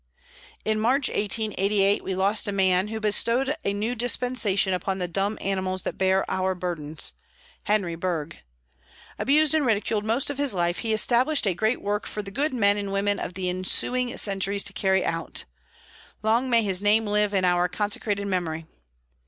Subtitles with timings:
[0.65, 5.37] In March, 1888, we lost a man who bestowed a new dispensation upon the dumb
[5.39, 7.13] animals that bear our burdens
[7.65, 8.37] Henry Bergh.
[9.19, 12.51] Abused and ridiculed most of his life, he established a great work for the good
[12.51, 15.45] men and women of the ensuing centuries to carry out.
[16.23, 18.65] Long may his name live in our consecrated memory.